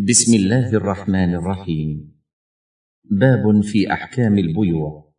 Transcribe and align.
بسم 0.00 0.34
الله 0.34 0.68
الرحمن 0.72 1.34
الرحيم. 1.34 2.12
باب 3.10 3.60
في 3.60 3.92
أحكام 3.92 4.38
البيوع. 4.38 5.12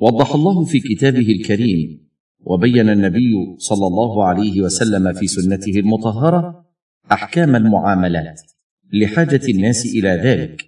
وضح 0.00 0.34
الله 0.34 0.64
في 0.64 0.80
كتابه 0.80 1.28
الكريم 1.32 2.08
وبين 2.40 2.88
النبي 2.88 3.32
صلى 3.58 3.86
الله 3.86 4.24
عليه 4.24 4.60
وسلم 4.60 5.12
في 5.12 5.26
سنته 5.26 5.80
المطهرة 5.80 6.66
أحكام 7.12 7.56
المعاملات 7.56 8.40
لحاجة 8.92 9.40
الناس 9.48 9.86
إلى 9.86 10.08
ذلك 10.08 10.66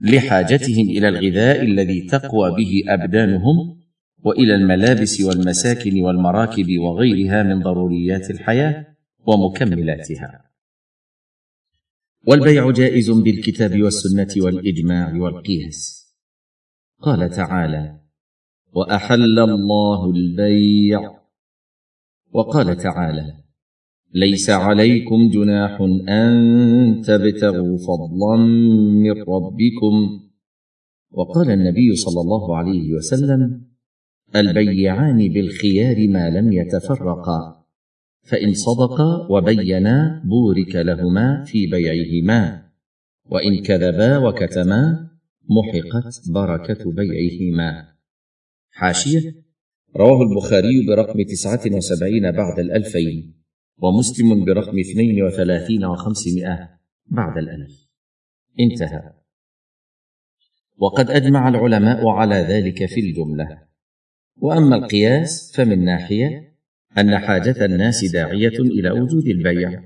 لحاجتهم 0.00 0.88
إلى 0.88 1.08
الغذاء 1.08 1.62
الذي 1.62 2.00
تقوى 2.00 2.50
به 2.50 2.82
أبدانهم 2.88 3.80
وإلى 4.24 4.54
الملابس 4.54 5.20
والمساكن 5.20 6.00
والمراكب 6.00 6.78
وغيرها 6.78 7.42
من 7.42 7.60
ضروريات 7.60 8.30
الحياة 8.30 8.86
ومكملاتها. 9.26 10.45
والبيع 12.28 12.70
جائز 12.70 13.10
بالكتاب 13.10 13.82
والسنة 13.82 14.44
والإجماع 14.44 15.14
والقياس. 15.16 16.06
قال 17.00 17.30
تعالى 17.30 18.00
وأحل 18.72 19.38
الله 19.38 20.10
البيع. 20.10 21.00
وقال 22.32 22.76
تعالى 22.76 23.34
ليس 24.14 24.50
عليكم 24.50 25.30
جناح 25.30 25.80
أن 26.08 27.02
تبتغوا 27.06 27.78
فضلا 27.78 28.36
من 29.02 29.22
ربكم. 29.22 30.20
وقال 31.10 31.50
النبي 31.50 31.96
صلى 31.96 32.20
الله 32.20 32.56
عليه 32.56 32.94
وسلم 32.94 33.66
البيعان 34.36 35.28
بالخيار 35.28 36.08
ما 36.08 36.30
لم 36.30 36.52
يتفرقا. 36.52 37.55
فإن 38.26 38.54
صدقا 38.54 39.26
وبينا 39.30 40.22
بورك 40.24 40.76
لهما 40.76 41.44
في 41.44 41.66
بيعهما. 41.66 42.66
وإن 43.24 43.62
كذبا 43.62 44.18
وكتما 44.18 45.10
محقت 45.50 46.30
بركة 46.30 46.92
بيعهما. 46.92 47.88
حاشية. 48.70 49.46
رواه 49.96 50.22
البخاري 50.22 50.86
برقم 50.86 51.22
تسعة 51.22 51.60
وسبعين 51.72 52.32
بعد 52.32 52.58
الألفين 52.58 53.34
ومسلم 53.78 54.44
برقم 54.44 54.78
اثنين 54.78 55.22
وثلاثين 55.22 55.84
وخمسمائة 55.84 56.68
بعد 57.06 57.38
الألف. 57.38 57.88
انتهى. 58.60 59.12
وقد 60.78 61.10
أجمع 61.10 61.48
العلماء 61.48 62.08
على 62.08 62.34
ذلك 62.34 62.86
في 62.86 63.00
الجملة. 63.00 63.62
وأما 64.36 64.76
القياس 64.76 65.52
فمن 65.56 65.84
ناحية 65.84 66.45
أن 66.98 67.18
حاجة 67.18 67.64
الناس 67.64 68.04
داعية 68.04 68.58
إلى 68.58 68.90
وجود 68.90 69.26
البيع 69.26 69.82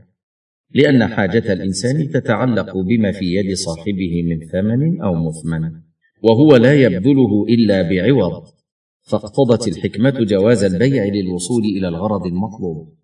لأن 0.74 1.06
حاجة 1.06 1.52
الإنسان 1.52 2.10
تتعلق 2.10 2.76
بما 2.76 3.12
في 3.12 3.24
يد 3.24 3.54
صاحبه 3.54 4.22
من 4.22 4.46
ثمن 4.46 5.00
أو 5.00 5.14
مثمن 5.14 5.80
وهو 6.22 6.56
لا 6.56 6.82
يبذله 6.82 7.44
إلا 7.48 7.82
بعوض 7.82 8.44
فاقتضت 9.02 9.68
الحكمة 9.68 10.10
جواز 10.10 10.64
البيع 10.64 11.04
للوصول 11.04 11.62
إلى 11.64 11.88
الغرض 11.88 12.26
المطلوب. 12.26 12.94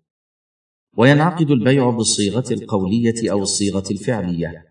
وينعقد 0.97 1.51
البيع 1.51 1.89
بالصيغة 1.89 2.53
القولية 2.53 3.31
أو 3.31 3.41
الصيغة 3.41 3.83
الفعلية. 3.91 4.65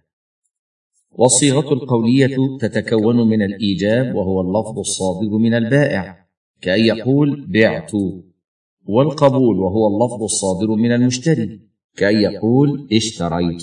والصيغة 1.11 1.73
القولية 1.73 2.37
تتكون 2.61 3.29
من 3.29 3.43
الإيجاب 3.43 4.15
وهو 4.15 4.41
اللفظ 4.41 4.79
الصادر 4.79 5.39
من 5.39 5.55
البائع 5.55 6.27
كأن 6.61 6.85
يقول 6.85 7.47
بعت. 7.49 7.93
والقبول 8.89 9.59
وهو 9.59 9.89
اللفظ 9.89 10.23
الصادر 10.23 10.71
من 10.71 10.93
المشتري 10.93 11.61
كأن 11.97 12.17
يقول 12.17 12.89
اشتريت. 12.93 13.63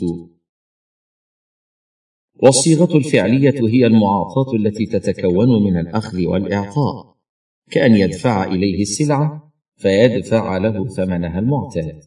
والصيغة 2.43 2.97
الفعلية 2.97 3.69
هي 3.69 3.85
المعاطاة 3.85 4.53
التي 4.53 4.85
تتكون 4.85 5.63
من 5.63 5.77
الأخذ 5.77 6.25
والإعطاء 6.25 7.15
كأن 7.71 7.95
يدفع 7.95 8.43
إليه 8.43 8.81
السلعة 8.81 9.53
فيدفع 9.75 10.57
له 10.57 10.87
ثمنها 10.87 11.39
المعتاد. 11.39 12.01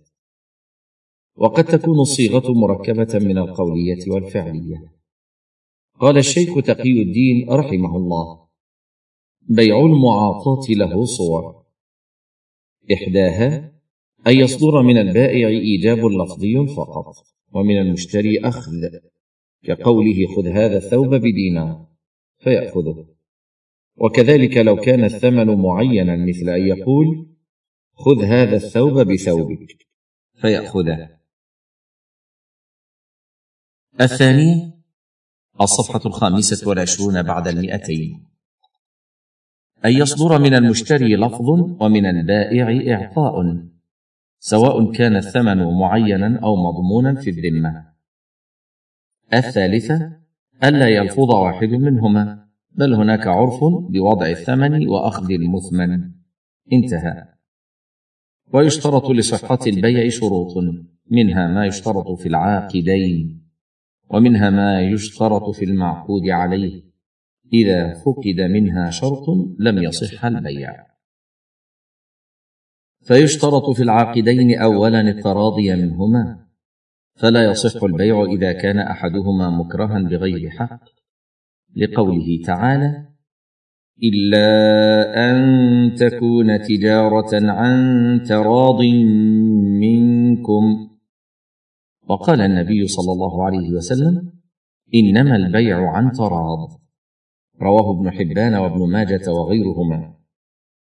وقد 1.37 1.65
تكون 1.65 2.01
الصيغة 2.01 2.53
مركبة 2.53 3.19
من 3.19 3.39
القولية 3.39 4.13
والفعلية. 4.13 4.93
قال 6.01 6.19
الشيخ 6.19 6.55
تقي 6.55 7.03
الدين 7.03 7.51
رحمه 7.51 7.97
الله 7.97 8.47
بيع 9.43 9.81
المعاطاة 9.81 10.67
له 10.71 11.05
صور. 11.05 11.66
إحداها 12.93 13.73
أن 14.27 14.37
يصدر 14.37 14.83
من 14.83 14.99
البائع 14.99 15.49
إيجاب 15.49 15.99
لفظي 15.99 16.67
فقط 16.67 17.15
ومن 17.53 17.79
المشتري 17.79 18.41
أخذ 18.41 18.73
كقوله 19.65 20.27
خذ 20.37 20.47
هذا 20.47 20.77
الثوب 20.77 21.15
بدينار 21.15 21.87
فيأخذه. 22.39 23.07
وكذلك 23.97 24.57
لو 24.57 24.77
كان 24.77 25.05
الثمن 25.05 25.63
معينا 25.63 26.17
مثل 26.17 26.49
أن 26.49 26.67
يقول 26.67 27.27
خذ 27.95 28.25
هذا 28.25 28.57
الثوب 28.57 28.99
بثوبك 29.01 29.87
فيأخذه. 30.35 31.17
الثانية 34.01 34.77
الصفحة 35.61 36.01
الخامسة 36.07 36.69
والعشرون 36.69 37.23
بعد 37.23 37.49
المئتين. 37.49 38.36
أن 39.85 39.93
يصدر 39.93 40.39
من 40.39 40.55
المشتري 40.55 41.17
لفظ 41.17 41.49
ومن 41.81 42.07
البائع 42.07 42.95
إعطاء 42.95 43.67
سواء 44.39 44.93
كان 44.93 45.17
الثمن 45.17 45.79
معينا 45.79 46.41
أو 46.43 46.57
مضمونا 46.57 47.15
في 47.15 47.31
الذمة. 47.31 47.87
الثالثة 49.35 50.17
الا 50.65 50.89
يلفظ 50.89 51.31
واحد 51.31 51.69
منهما 51.69 52.47
بل 52.73 52.95
هناك 52.95 53.27
عرف 53.27 53.65
بوضع 53.65 54.27
الثمن 54.27 54.89
وأخذ 54.89 55.31
المثمن. 55.31 56.11
انتهى. 56.73 57.25
ويشترط 58.53 59.11
لصحة 59.11 59.59
البيع 59.67 60.09
شروط 60.09 60.55
منها 61.11 61.47
ما 61.47 61.67
يشترط 61.67 62.11
في 62.11 62.29
العاقدين 62.29 63.47
ومنها 64.11 64.51
ما 64.51 64.81
يشترط 64.81 65.51
في 65.51 65.65
المعقود 65.65 66.29
عليه. 66.29 66.86
إذا 67.53 67.95
فقد 67.95 68.41
منها 68.41 68.91
شرط 68.91 69.29
لم 69.59 69.83
يصح 69.83 70.25
البيع. 70.25 70.87
فيشترط 73.03 73.71
في 73.71 73.83
العاقدين 73.83 74.59
اولا 74.59 75.01
التراضي 75.01 75.77
منهما. 75.77 76.47
فلا 77.15 77.51
يصح 77.51 77.83
البيع 77.83 78.25
إذا 78.25 78.53
كان 78.53 78.79
أحدهما 78.79 79.51
مكرها 79.51 80.01
بغير 80.01 80.51
حق. 80.51 80.81
لقوله 81.77 82.43
تعالى 82.45 83.09
إلا 84.03 84.49
أن 85.31 85.95
تكون 85.95 86.63
تجارة 86.63 87.51
عن 87.51 87.75
تراض 88.29 88.83
منكم. 89.81 90.91
وقال 92.09 92.41
النبي 92.41 92.87
صلى 92.87 93.13
الله 93.13 93.45
عليه 93.45 93.71
وسلم 93.71 94.33
إنما 94.95 95.37
البيع 95.37 95.91
عن 95.91 96.13
تراض. 96.13 96.86
رواه 97.63 98.01
ابن 98.01 98.11
حبان 98.11 98.55
وابن 98.55 98.93
ماجة 98.93 99.33
وغيرهما. 99.33 100.15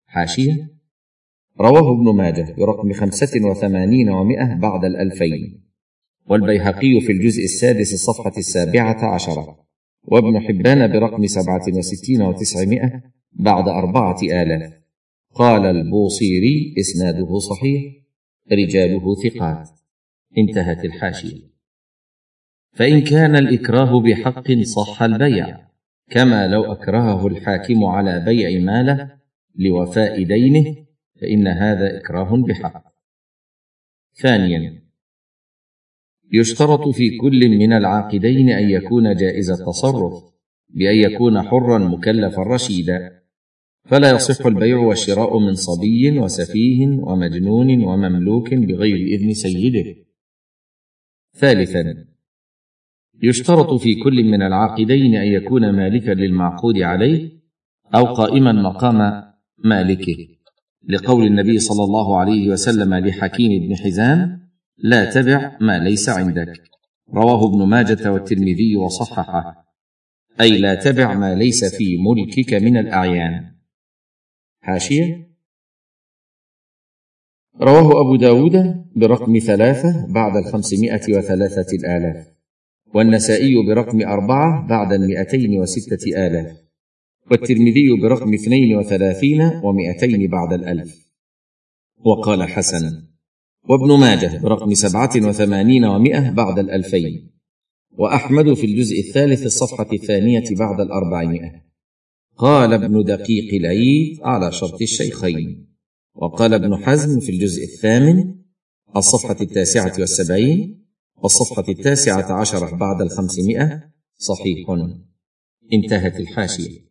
حاشية. 0.06 0.76
رواه 1.62 1.92
ابن 1.92 2.16
ماجه 2.16 2.56
برقم 2.58 2.94
خمسة 2.94 3.50
وثمانين 3.50 4.10
ومائة 4.10 4.54
بعد 4.54 4.86
الألفين. 4.86 5.66
والبيهقي 6.30 7.02
في 7.02 7.12
الجزء 7.12 7.44
السادس 7.44 7.94
الصفحة 7.94 8.38
السابعة 8.38 9.14
عشرة. 9.14 9.66
وابن 10.04 10.40
حبان 10.40 10.92
برقم 10.92 11.26
سبعة 11.26 11.78
وستين 11.78 12.22
وتسعمائة 12.22 13.04
بعد 13.32 13.68
أربعة 13.68 14.18
آلاف. 14.24 14.74
قال 15.34 15.66
البوصيري 15.66 16.76
إسناده 16.80 17.40
صحيح. 17.40 17.94
رجاله 18.52 19.16
ثقات. 19.16 19.70
انتهت 20.38 20.86
الحاشية. 20.86 21.56
فإن 22.74 23.02
كان 23.02 23.36
الإكراه 23.36 24.02
بحق 24.02 24.52
صح 24.52 25.04
البيع. 25.04 25.65
كما 26.10 26.48
لو 26.48 26.72
أكرهه 26.72 27.28
الحاكم 27.28 27.86
على 27.86 28.24
بيع 28.26 28.60
ماله 28.60 29.18
لوفاء 29.56 30.24
دينه 30.24 30.76
فإن 31.22 31.48
هذا 31.48 31.98
إكراه 31.98 32.36
بحق. 32.48 32.84
ثانيا 34.22 34.82
يشترط 36.34 36.88
في 36.88 37.18
كل 37.18 37.50
من 37.50 37.74
العاقدين 37.74 38.50
أن 38.50 38.70
يكون 38.70 39.16
جائز 39.16 39.52
التصرف 39.52 40.24
بأن 40.70 40.96
يكون 40.96 41.42
حرا 41.42 41.78
مكلفا 41.78 42.42
رشيدا 42.42 43.22
فلا 43.86 44.12
يصح 44.12 44.46
البيع 44.46 44.78
والشراء 44.78 45.40
من 45.40 45.54
صبي 45.54 46.20
وسفيه 46.20 46.88
ومجنون 46.88 47.84
ومملوك 47.84 48.54
بغير 48.54 48.96
إذن 48.96 49.34
سيده. 49.34 49.96
ثالثا 51.34 52.15
يشترط 53.24 53.74
في 53.74 53.96
كل 53.96 54.24
من 54.24 54.42
العاقدين 54.42 55.16
أن 55.16 55.28
يكون 55.28 55.72
مالكا 55.72 56.12
للمعقود 56.12 56.78
عليه 56.78 57.32
أو 57.96 58.04
قائما 58.04 58.52
مقام 58.52 59.24
مالكه. 59.58 60.28
لقول 60.90 61.26
النبي 61.26 61.60
صلى 61.60 61.84
الله 61.84 62.20
عليه 62.20 62.50
وسلم 62.50 62.94
لحكيم 62.94 63.68
بن 63.68 63.76
حزام 63.76 64.50
لا 64.78 65.12
تبع 65.12 65.58
ما 65.62 65.80
ليس 65.80 66.10
عندك. 66.10 66.54
رواه 67.14 67.48
ابن 67.50 67.64
ماجه 67.64 68.12
والترمذي 68.12 68.76
وصححه. 68.76 69.66
أي 70.42 70.58
لا 70.58 70.76
تبع 70.76 71.14
ما 71.14 71.36
ليس 71.36 71.78
في 71.78 71.98
ملكك 71.98 72.54
من 72.54 72.78
الأعيان. 72.78 73.56
حاشية. 74.62 75.26
رواه 77.62 78.02
أبو 78.02 78.16
داود 78.16 78.86
برقم 78.96 79.38
ثلاثة 79.40 80.14
بعد 80.14 80.38
الخمسمائة 80.38 81.18
وثلاثة 81.18 81.78
الآلاف. 81.78 82.35
والنسائي 82.96 83.56
برقم 83.68 84.02
أربعة 84.02 84.68
بعد 84.68 84.94
المئتين 84.94 85.60
وستة 85.60 86.28
آلاف 86.28 86.58
والترمذي 87.32 88.02
برقم 88.02 88.34
اثنين 88.34 88.78
وثلاثين 88.78 89.42
ومئتين 89.64 90.28
بعد 90.28 90.54
الألف. 90.54 91.06
وقال 92.06 92.44
حسن 92.44 93.04
وابن 93.70 94.00
ماجه 94.00 94.40
برقم 94.42 94.74
سبعة 94.74 95.12
وثمانين 95.16 95.86
ومئة 95.86 96.30
بعد 96.30 96.60
الألفين 96.60 97.32
وأحمد 97.92 98.54
في 98.54 98.66
الجزء 98.66 99.00
الثالث 99.00 99.46
الصفحة 99.46 99.88
الثانية 99.94 100.56
بعد 100.60 100.82
الأربعمائة. 100.82 101.66
قال 102.38 102.74
ابن 102.74 103.04
دقيق 103.04 103.54
العيد 103.54 104.20
على 104.22 104.52
شرط 104.52 104.82
الشيخين. 104.82 105.68
وقال 106.16 106.54
ابن 106.54 106.76
حزم 106.76 107.20
في 107.20 107.32
الجزء 107.32 107.64
الثامن 107.64 108.36
الصفحة 108.98 109.38
التاسعة 109.42 109.94
والسبعين 110.00 110.85
والصفحة 111.26 111.66
التاسعة 111.70 112.40
عشرة 112.40 112.76
بعد 112.76 113.02
الخمسمائة 113.02 113.90
صحيح. 114.18 114.68
انتهت 115.74 116.20
الحاشية. 116.20 116.86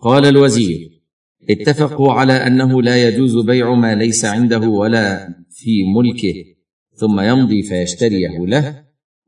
قال 0.00 0.26
الوزير 0.26 1.02
اتفقوا 1.50 2.12
على 2.12 2.32
أنه 2.32 2.82
لا 2.82 3.08
يجوز 3.08 3.46
بيع 3.46 3.74
ما 3.74 3.94
ليس 3.94 4.24
عنده 4.24 4.68
ولا 4.68 5.28
في 5.50 5.84
ملكه 5.96 6.44
ثم 6.94 7.20
يمضي 7.20 7.62
فيشتريه 7.62 8.46
له 8.46 8.84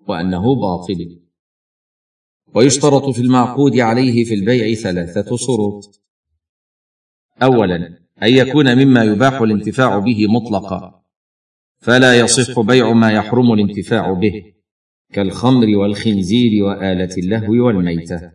وأنه 0.09 0.55
باطل. 0.55 1.21
ويشترط 2.55 3.11
في 3.11 3.21
المعقود 3.21 3.79
عليه 3.79 4.25
في 4.25 4.35
البيع 4.35 4.75
ثلاثة 4.75 5.37
شروط. 5.37 6.03
أولا 7.43 7.77
أن 8.23 8.29
يكون 8.29 8.85
مما 8.85 9.05
يباح 9.05 9.41
الانتفاع 9.41 9.99
به 9.99 10.27
مطلقا. 10.27 11.00
فلا 11.81 12.19
يصح 12.21 12.61
بيع 12.61 12.93
ما 12.93 13.11
يحرم 13.11 13.53
الانتفاع 13.53 14.13
به 14.13 14.45
كالخمر 15.13 15.77
والخنزير 15.77 16.65
وآلة 16.65 17.15
اللهو 17.19 17.67
والميتة. 17.67 18.33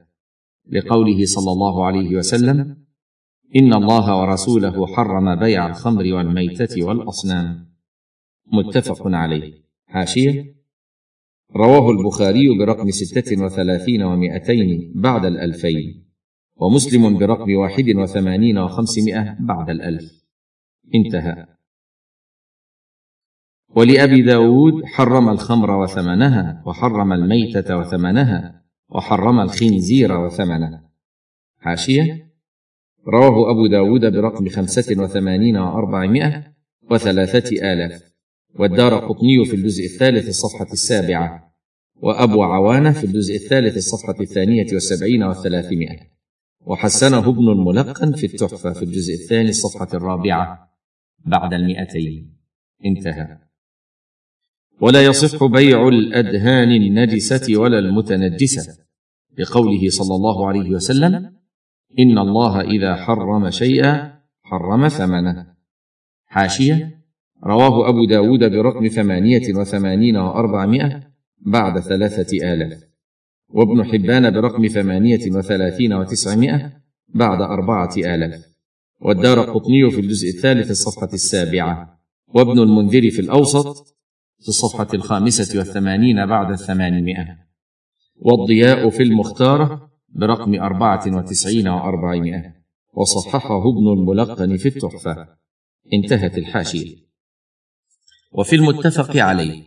لقوله 0.72 1.26
صلى 1.26 1.52
الله 1.52 1.86
عليه 1.86 2.16
وسلم 2.16 2.86
إن 3.56 3.74
الله 3.74 4.22
ورسوله 4.22 4.88
حرم 4.88 5.36
بيع 5.36 5.68
الخمر 5.68 6.14
والميتة 6.14 6.86
والأصنام. 6.86 7.76
متفق 8.54 9.08
عليه. 9.08 9.54
حاشية. 9.86 10.56
رواه 11.56 11.92
البخاري 11.92 12.58
برقم 12.58 12.92
ستة 12.92 13.44
وثلاثين 13.44 14.04
ومائتين 14.04 14.92
بعد 14.96 15.26
الألفين 15.26 16.06
ومسلم 16.56 17.18
برقم 17.18 17.56
واحد 17.56 17.90
وثمانين 17.96 18.58
وخمسمائة 18.58 19.38
بعد 19.40 19.70
الألف. 19.70 20.26
انتهى. 20.96 21.55
ولأبي 23.70 24.22
داود 24.22 24.86
حرم 24.86 25.30
الخمر 25.30 25.72
وثمنها 25.72 26.64
وحرم 26.66 27.14
الميتة 27.14 27.78
وثمنها 27.78 28.64
وحرم 28.90 29.40
الخنزير 29.40 30.20
وثمنه 30.20 30.82
حاشية؟ 31.60 32.32
رواه 33.08 33.52
أبو 33.52 33.68
داود 33.68 34.06
برقم 34.06 34.50
خمسة 34.50 35.02
وثمانين 35.04 35.58
وأربعمائة 35.58 36.44
وثلاثة 36.92 37.74
آلاف. 37.74 38.16
والدار 38.60 38.96
قطني 38.96 39.46
في 39.46 39.56
الجزء 39.56 39.86
الثالث 39.86 40.28
الصفحة 40.28 40.74
السابعة. 40.74 41.56
وأبو 41.96 42.44
عوانة 42.44 42.92
في 42.92 43.04
الجزء 43.04 43.36
الثالث 43.36 43.78
الصفحة 43.78 44.16
الثانية 44.22 44.68
والسبعين 44.74 45.24
والثلاثمائة 45.24 46.00
وحسنه 46.62 47.30
ابن 47.30 47.50
الملقن 47.50 48.12
في 48.12 48.26
التحفة 48.26 48.74
في 48.74 48.84
الجزء 48.84 49.14
الثاني 49.14 49.50
الصفحة 49.50 49.88
الرابعة. 49.94 50.70
بعد 51.26 51.54
المئتين. 51.54 52.38
انتهى. 52.86 53.38
ولا 54.82 55.06
يصح 55.06 55.46
بيع 55.46 55.88
الأدهان 55.88 56.72
النجسة 56.72 57.58
ولا 57.58 57.80
المتنجسة. 57.80 58.78
لقوله 59.38 59.90
صلى 59.90 60.16
الله 60.16 60.48
عليه 60.48 60.70
وسلم 60.70 61.34
إن 62.00 62.18
الله 62.18 62.62
إذا 62.62 62.96
حرم 62.96 63.50
شيئا 63.50 64.20
حرم 64.44 64.88
ثمنه. 64.88 65.46
حاشية 66.26 67.06
رواه 67.44 67.90
أبو 67.90 68.06
داود 68.06 68.40
برقم 68.40 68.88
ثمانية 68.88 69.54
وثمانين 69.54 70.18
وأربعمائة 70.18 71.04
بعد 71.46 71.80
ثلاثة 71.80 72.54
آلاف. 72.54 72.84
وابن 73.50 73.84
حبان 73.84 74.32
برقم 74.32 74.68
ثمانية 74.68 75.32
وثلاثين 75.32 75.94
وتسعمائة 75.94 76.72
بعد 77.08 77.42
أربعة 77.42 77.92
آلاف. 77.98 78.46
والدار 79.02 79.40
قطني 79.40 79.92
في 79.92 80.02
الجزء 80.02 80.30
الثالث 80.30 80.72
الصفحة 80.72 81.14
السابعة. 81.14 82.00
وابن 82.28 82.60
المنذر 82.60 83.10
في 83.10 83.20
الأوسط 83.22 83.95
في 84.42 84.48
الصفحة 84.48 84.88
الخامسة 84.94 85.60
والثمانين 85.60 86.26
بعد 86.26 86.52
الثمانمائة. 86.52 87.38
والضياء 88.16 88.90
في 88.90 89.04
المختارة 89.04 89.92
برقم 90.10 90.62
أربعة 90.62 91.18
وتسعين 91.18 91.68
وأربعمائة. 91.68 92.56
وصححه 92.94 93.70
ابن 93.70 93.88
الملقن 94.00 94.58
في 94.58 94.68
التحفة. 94.68 95.28
انتهت 95.94 96.38
الحاشية. 96.38 96.96
وفي 98.32 98.56
المتفق 98.56 99.18
عليه 99.18 99.64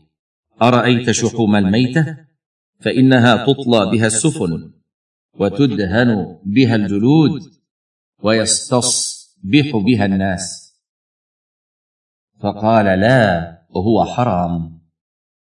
أرأيت 0.62 1.10
شحوم 1.10 1.56
الميتة؟ 1.56 2.16
فإنها 2.80 3.46
تطلى 3.46 3.90
بها 3.90 4.06
السفن 4.06 4.72
وتدهن 5.34 6.38
بها 6.44 6.76
الجلود 6.76 7.42
ويستصبح 8.22 9.76
بها 9.76 10.04
الناس. 10.04 10.74
فقال 12.42 13.00
لا 13.00 13.57
وهو 13.68 14.04
حرام. 14.04 14.80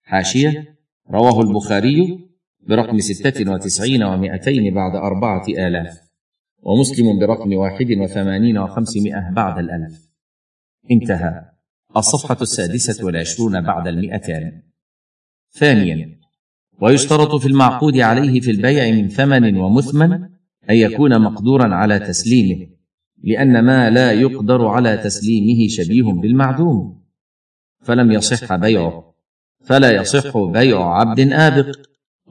حاشية؟ 0.03 0.75
رواه 1.09 1.41
البخاري 1.41 2.29
برقم 2.67 2.99
ستة 2.99 3.51
وتسعين 3.51 4.03
ومائتين 4.03 4.73
بعد 4.73 4.95
أربعة 4.95 5.43
آلاف 5.49 5.97
ومسلم 6.63 7.19
برقم 7.19 7.53
واحد 7.53 7.91
وثمانين 7.91 8.57
وخمسمائة 8.57 9.31
بعد 9.35 9.59
الألف. 9.59 10.09
انتهى. 10.91 11.41
الصفحة 11.97 12.37
السادسة 12.41 13.05
والعشرون 13.05 13.61
بعد 13.61 13.87
المئتان. 13.87 14.61
ثانيا 15.51 16.19
ويشترط 16.81 17.35
في 17.35 17.47
المعقود 17.47 17.97
عليه 17.97 18.39
في 18.39 18.51
البيع 18.51 18.91
من 18.91 19.07
ثمن 19.09 19.57
ومثمن 19.57 20.13
أن 20.69 20.75
يكون 20.75 21.21
مقدورا 21.21 21.75
على 21.75 21.99
تسليمه 21.99 22.67
لأن 23.23 23.65
ما 23.65 23.89
لا 23.89 24.11
يقدر 24.11 24.67
على 24.67 24.97
تسليمه 24.97 25.67
شبيه 25.67 26.03
بالمعدوم. 26.03 27.04
فلم 27.85 28.11
يصح 28.11 28.55
بيعه. 28.55 29.15
فلا 29.65 29.91
يصح 29.91 30.37
بيع 30.37 30.93
عبد 30.99 31.19
آبق 31.19 31.75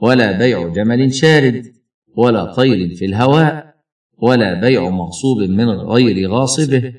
ولا 0.01 0.31
بيع 0.37 0.67
جمل 0.67 1.13
شارد 1.13 1.73
ولا 2.17 2.53
طير 2.53 2.95
في 2.95 3.05
الهواء 3.05 3.75
ولا 4.17 4.61
بيع 4.61 4.89
مغصوب 4.89 5.37
من 5.37 5.69
غير 5.69 6.29
غاصبه 6.29 6.93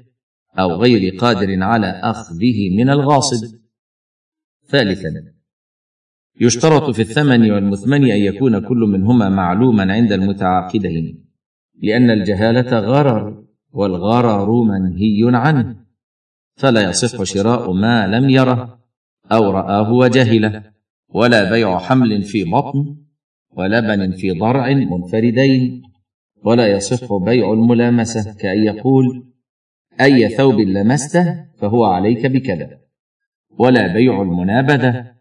أو 0.58 0.72
غير 0.72 1.16
قادر 1.16 1.62
على 1.62 1.86
أخذه 1.86 2.76
من 2.76 2.90
الغاصب. 2.90 3.56
ثالثا 4.68 5.10
يشترط 6.40 6.90
في 6.90 7.02
الثمن 7.02 7.50
والمثمن 7.50 8.10
أن 8.10 8.18
يكون 8.18 8.68
كل 8.68 8.78
منهما 8.78 9.28
معلوما 9.28 9.92
عند 9.92 10.12
المتعاقدين 10.12 11.24
لأن 11.82 12.10
الجهالة 12.10 12.78
غرر 12.78 13.44
والغرر 13.72 14.62
منهي 14.62 15.36
عنه. 15.36 15.85
فلا 16.56 16.90
يصح 16.90 17.22
شراء 17.22 17.72
ما 17.72 18.06
لم 18.06 18.30
يره 18.30 18.78
أو 19.32 19.50
رآه 19.50 19.92
وجهله. 19.92 20.62
ولا 21.08 21.50
بيع 21.50 21.78
حمل 21.78 22.22
في 22.22 22.44
بطن 22.44 22.96
ولبن 23.56 24.12
في 24.12 24.30
ضرع 24.30 24.68
منفردين. 24.72 25.82
ولا 26.44 26.66
يصح 26.66 27.16
بيع 27.16 27.52
الملامسة 27.52 28.36
كأن 28.38 28.64
يقول 28.64 29.26
أي 30.00 30.28
ثوب 30.28 30.60
لمسته 30.60 31.44
فهو 31.58 31.84
عليك 31.84 32.26
بكذا. 32.26 32.78
ولا 33.58 33.94
بيع 33.94 34.22
المنابذة 34.22 35.12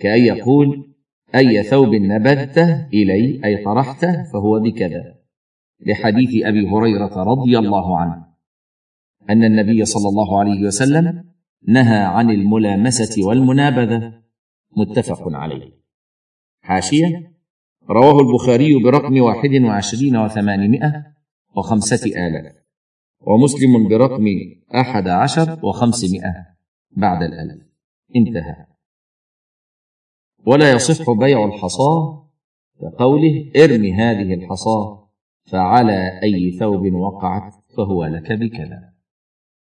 كأن 0.00 0.24
يقول 0.24 0.94
أي 1.34 1.62
ثوب 1.62 1.94
نبذته 1.94 2.86
إلي 2.86 3.40
أي 3.44 3.64
طرحته 3.64 4.24
فهو 4.32 4.60
بكذا. 4.60 5.14
لحديث 5.86 6.46
أبي 6.46 6.68
هريرة 6.68 7.22
رضي 7.22 7.58
الله 7.58 7.98
عنه. 7.98 8.31
أن 9.30 9.44
النبي 9.44 9.84
صلى 9.84 10.08
الله 10.08 10.38
عليه 10.38 10.66
وسلم 10.66 11.24
نهى 11.68 11.98
عن 11.98 12.30
الملامسة 12.30 13.26
والمنابذة. 13.26 14.22
متفق 14.76 15.22
عليه. 15.26 15.72
حاشية. 16.60 17.32
رواه 17.90 18.20
البخاري 18.20 18.82
برقم 18.82 19.20
واحد 19.20 19.54
وعشرين 19.54 20.16
وثمانمائة 20.16 21.06
وخمسة 21.56 22.26
آلاف. 22.26 22.52
ومسلم 23.20 23.88
برقم 23.88 24.24
أحد 24.74 25.08
عشر 25.08 25.66
وخمسمائة 25.66 26.46
بعد 26.90 27.22
الألف. 27.22 27.62
انتهى. 28.16 28.66
ولا 30.46 30.72
يصح 30.72 31.10
بيع 31.10 31.44
الحصاه 31.44 32.28
كقوله 32.80 33.52
ارمي 33.56 33.94
هذه 33.94 34.34
الحصاه 34.34 35.08
فعلى 35.44 36.22
أي 36.22 36.50
ثوب 36.50 36.92
وقعت 36.92 37.54
فهو 37.76 38.04
لك 38.04 38.32
بكذا. 38.32 38.91